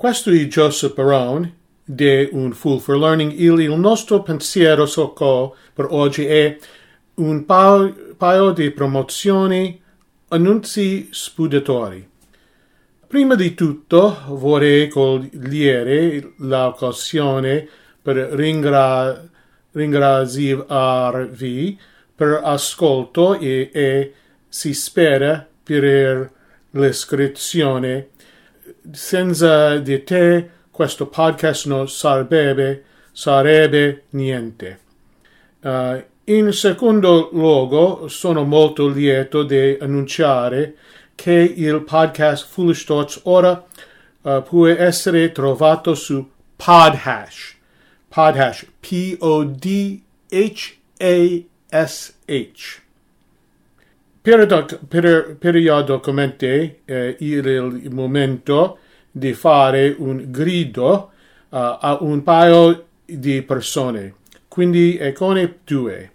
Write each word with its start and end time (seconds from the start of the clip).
Questo 0.00 0.30
è 0.30 0.46
Joseph 0.46 0.94
Barone 0.94 1.56
di 1.84 2.26
Un 2.32 2.54
Fool 2.54 2.80
for 2.80 2.96
Learning. 2.96 3.32
Il, 3.32 3.60
il 3.60 3.72
nostro 3.72 4.22
pensiero 4.22 4.86
socco 4.86 5.54
per 5.74 5.88
oggi 5.90 6.24
è 6.24 6.56
un 7.16 7.44
paio, 7.44 8.14
paio 8.16 8.52
di 8.52 8.70
promozioni, 8.70 9.78
annunzi 10.28 11.08
spudatori. 11.10 12.08
Prima 13.06 13.34
di 13.34 13.52
tutto 13.52 14.22
vorrei 14.28 14.88
cogliere 14.88 16.32
l'occasione 16.38 17.68
per 18.00 18.16
ringra- 18.16 19.22
ringraziarvi 19.70 21.78
per 22.14 22.40
ascolto 22.42 23.38
e, 23.38 23.68
e 23.70 24.14
si 24.48 24.72
spera 24.72 25.46
per 25.62 26.32
l'iscrizione. 26.70 28.08
Senza 28.90 29.78
di 29.78 30.02
te 30.04 30.50
questo 30.70 31.06
podcast 31.06 31.66
non 31.66 31.88
sarebbe, 31.88 32.84
sarebbe 33.12 34.04
niente. 34.10 34.80
Uh, 35.60 36.02
in 36.24 36.52
secondo 36.52 37.28
luogo, 37.32 38.08
sono 38.08 38.44
molto 38.44 38.88
lieto 38.88 39.42
di 39.42 39.76
annunciare 39.80 40.76
che 41.14 41.32
il 41.32 41.82
podcast 41.82 42.46
Foolish 42.46 42.84
Thoughts 42.84 43.20
ora 43.24 43.66
uh, 44.22 44.42
può 44.42 44.66
essere 44.68 45.32
trovato 45.32 45.94
su 45.94 46.26
Podhash. 46.56 47.56
Podhash, 48.08 48.66
P-O-D-H-A-S-H. 48.80 50.00
Periodicamente 54.22 56.80
eh, 56.84 57.16
il 57.20 57.88
momento 57.90 58.78
di 59.10 59.32
fare 59.32 59.94
un 59.96 60.26
grido 60.28 61.10
uh, 61.48 61.56
a 61.56 61.96
un 62.02 62.22
paio 62.22 62.88
di 63.06 63.40
persone, 63.40 64.16
quindi 64.46 64.98
econe 64.98 65.60
due. 65.64 66.10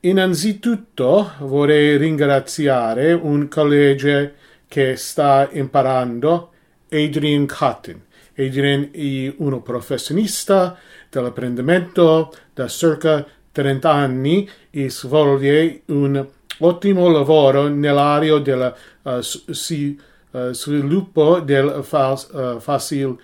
Innanzitutto 0.00 1.32
vorrei 1.40 1.98
ringraziare 1.98 3.12
un 3.12 3.48
collega 3.48 4.32
che 4.66 4.96
sta 4.96 5.46
imparando, 5.52 6.52
Adrian 6.88 7.46
Cotton. 7.46 8.00
Adrian 8.34 8.88
è 8.92 9.34
un 9.36 9.62
professionista 9.62 10.78
dell'apprendimento 11.10 12.32
da 12.54 12.66
circa 12.66 13.26
30 13.52 13.90
anni 13.90 14.48
e 14.70 14.88
svolge 14.88 15.82
un 15.86 16.26
ottimo 16.58 17.08
lavoro 17.08 17.68
nell'area 17.68 18.38
del 18.38 18.74
uh, 19.02 19.20
si, 19.20 20.00
uh, 20.30 20.52
sviluppo 20.52 21.40
del 21.40 21.80
fas, 21.82 22.28
uh, 22.32 22.58
facil, 22.58 23.18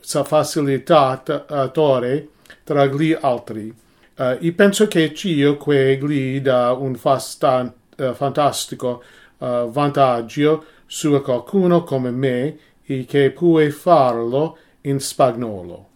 facilitatore 0.00 2.28
tra 2.64 2.86
gli 2.86 3.16
altri. 3.18 3.74
E 4.18 4.52
penso 4.52 4.88
che 4.88 5.12
che 5.12 5.56
gli 6.02 6.40
dà 6.40 6.72
un 6.72 6.96
fastan, 6.96 7.72
fantastico 8.14 9.04
vantaggio 9.38 10.64
su 10.84 11.22
qualcuno 11.22 11.84
come 11.84 12.10
me 12.10 12.58
e 12.84 13.04
che 13.04 13.30
può 13.30 13.60
farlo 13.70 14.58
in 14.82 14.98
spagnolo. 14.98 15.86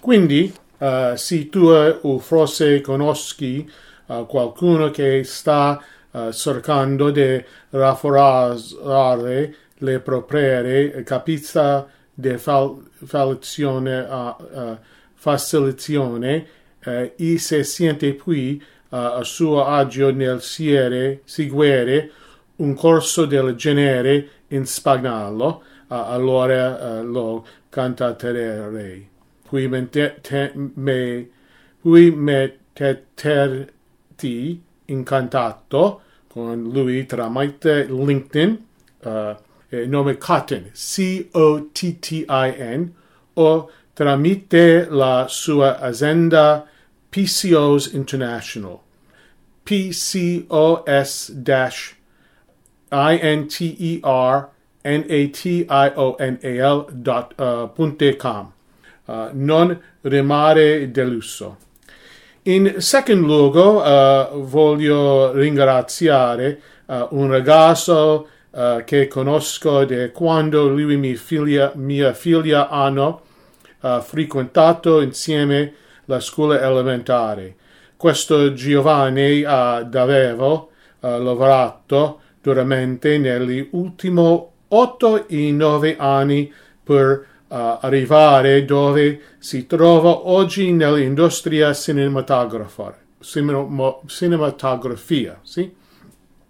Quindi, 0.00 0.52
se 1.14 1.48
tu 1.48 1.68
o 1.68 2.18
forse 2.18 2.80
conosci 2.80 3.70
qualcuno 4.26 4.90
che 4.90 5.22
sta 5.22 5.80
uh, 6.26 6.32
cercando 6.32 7.10
di 7.10 7.44
rafforzare 7.70 9.54
le 9.78 10.00
proprie 10.00 11.02
capacità 11.04 11.86
di 12.12 12.36
fal- 12.36 12.82
facilitazione 15.14 16.46
eh, 16.80 17.12
e 17.16 17.38
se 17.38 17.62
sente 17.62 18.18
uh, 18.24 18.60
a 18.88 19.22
suo 19.22 19.64
agio 19.64 20.10
nel 20.12 20.40
siere, 20.40 21.20
seguire 21.24 22.10
un 22.56 22.74
corso 22.74 23.24
del 23.24 23.54
genere 23.54 24.28
in 24.48 24.66
spagnolo, 24.66 25.62
allora 25.88 27.00
uh, 27.00 27.04
lo 27.04 27.46
cantaterei. 27.68 29.08
Qui 29.46 29.68
metterti 32.10 33.72
in 34.86 35.04
contatto 35.04 36.02
con 36.28 36.70
lui 36.72 37.06
tramite 37.06 37.84
LinkedIn, 37.84 38.58
uh, 39.04 39.34
il 39.70 39.88
nome 39.88 40.16
Cotton, 40.18 40.70
C-O-T-T-I-N, 40.72 41.30
o 43.34 43.70
tramite 43.94 44.86
la 44.88 45.26
sua 45.28 45.78
azienda 45.80 46.66
PCOS 47.10 47.92
International. 47.92 48.80
PCOS 49.64 51.30
dash 51.32 51.94
I 52.90 53.18
N 53.22 53.48
T 53.48 53.76
E 53.78 54.00
R 54.02 54.48
N 54.84 55.04
A 55.08 55.28
T 55.28 55.66
I 55.68 55.92
O 55.94 56.16
N 56.18 56.38
A 56.42 56.58
L 56.62 56.86
dot 56.92 57.34
uh. 57.38 57.68
Uh, 59.06 59.30
non 59.32 59.80
rimare 60.02 60.90
deluso. 60.90 61.56
In 62.48 62.76
second 62.78 63.26
luogo, 63.26 63.82
uh, 63.82 64.42
voglio 64.42 65.32
ringraziare 65.32 66.58
uh, 66.86 67.08
un 67.10 67.28
ragazzo 67.28 68.26
uh, 68.48 68.82
che 68.84 69.06
conosco 69.06 69.84
da 69.84 70.10
quando 70.12 70.66
lui 70.66 70.94
e 70.94 70.96
mia 70.96 71.72
mia 71.74 72.14
figlia 72.14 72.70
hanno 72.70 73.20
frequentato 74.00 75.02
insieme 75.02 75.74
la 76.06 76.20
scuola 76.20 76.58
elementare. 76.58 77.54
Questo 77.98 78.54
Giovanni 78.54 79.44
ha 79.44 79.82
davvero 79.82 80.70
lavorato 81.00 82.20
duramente 82.40 83.18
negli 83.18 83.68
ultimi 83.72 84.42
otto 84.68 85.28
e 85.28 85.52
nove 85.52 85.96
anni 85.96 86.52
per 86.82 87.26
arrivare 87.48 88.64
dove 88.64 89.20
si 89.38 89.66
trova 89.66 90.28
oggi 90.28 90.72
nell'industria 90.72 91.72
cinematografia. 91.72 92.98
sì? 95.42 95.74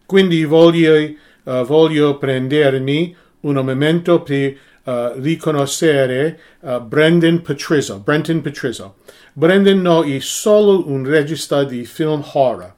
Quindi 0.08 0.44
voglio, 0.44 0.94
uh, 0.94 1.64
voglio 1.64 2.16
prendermi 2.16 3.14
un 3.40 3.54
momento 3.56 4.22
per 4.22 4.56
uh, 4.84 5.20
riconoscere 5.20 6.40
uh, 6.60 6.80
Brendan 6.80 7.42
Patrizzo. 7.42 7.98
Brendan 7.98 8.40
Patrizzo. 8.40 8.96
Brendan 9.34 9.82
non 9.82 10.10
è 10.10 10.18
solo 10.20 10.88
un 10.88 11.04
regista 11.06 11.62
di 11.62 11.84
film 11.84 12.24
horror, 12.32 12.74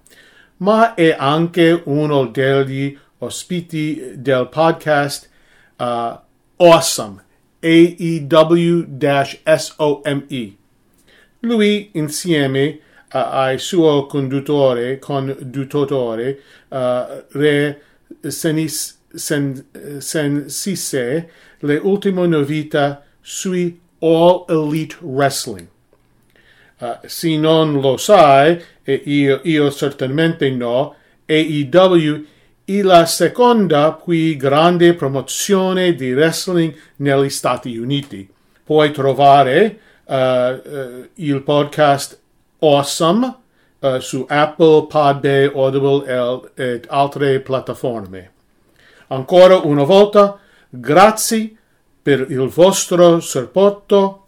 ma 0.57 0.95
è 0.95 1.15
anche 1.17 1.83
uno 1.85 2.27
degli 2.27 2.99
ospiti 3.19 4.13
del 4.17 4.49
podcast 4.49 5.29
Awesome, 5.77 7.23
A-E-W-S-O-M-E. 7.63 8.97
Lui, 11.41 11.91
insieme 11.95 12.81
uh, 13.13 13.17
al 13.17 13.59
suo 13.59 14.07
conduttore, 14.07 14.99
conduttore 14.99 16.41
uh, 16.69 17.25
Re 17.33 17.83
Senis, 18.29 18.99
Sen, 19.13 19.65
Sensise, 19.99 21.29
le 21.61 21.77
ultime 21.83 22.27
novità 22.27 23.05
sui 23.21 23.81
All 24.01 24.45
Elite 24.49 24.97
Wrestling. 25.01 25.69
Uh, 26.79 26.97
se 27.07 27.37
non 27.37 27.81
lo 27.81 27.97
sai, 27.97 28.59
e 28.83 29.03
io, 29.05 29.41
io 29.45 29.71
certamente 29.71 30.51
no, 30.51 30.95
AEW 31.27 32.25
è 32.79 32.83
la 32.83 33.07
seconda 33.07 33.93
più 33.93 34.37
grande 34.37 34.95
promozione 34.95 35.95
di 35.95 36.13
wrestling 36.13 36.75
negli 36.97 37.31
Stati 37.31 37.77
Uniti. 37.77 38.29
Puoi 38.65 38.93
trovare 38.93 39.79
uh, 40.05 40.15
uh, 40.15 41.09
il 41.15 41.43
podcast 41.43 42.19
Awesome 42.59 43.37
su 44.01 44.27
Apple, 44.29 44.87
Podbay, 44.89 45.51
Audible 45.55 46.51
e 46.55 46.83
altre 46.89 47.41
piattaforme. 47.41 48.31
Ancora 49.07 49.57
una 49.57 49.85
volta, 49.85 50.39
Grazie 50.73 51.53
per 52.01 52.27
il 52.31 52.47
vostro 52.47 53.19
supporto. 53.19 54.27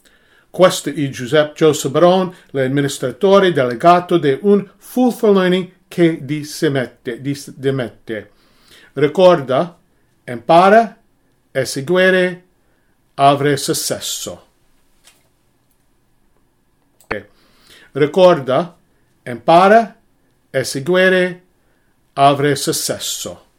Questo 0.51 0.89
è 0.89 1.09
Giuseppe 1.09 1.53
Joseph 1.55 1.93
Baron, 1.93 2.35
l'amministratore 2.51 3.53
delegato 3.53 4.19
di 4.19 4.37
un 4.43 4.69
for 4.77 5.15
Learning 5.23 5.71
che 5.93 6.25
dismette. 6.25 7.21
dismette. 7.21 8.31
Ricorda, 8.95 9.79
impara 10.25 10.97
seguire, 11.65 12.45
avrai 13.17 13.59
successo. 13.59 14.47
Ricorda, 17.93 18.75
impara 19.25 20.01
seguire, 20.63 21.43
avrai 22.15 22.57
successo. 22.57 23.52